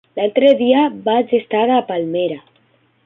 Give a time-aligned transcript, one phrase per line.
[0.19, 2.41] L'altre dia vaig estar a Palmera.